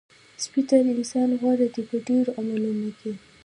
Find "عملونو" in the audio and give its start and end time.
2.39-2.89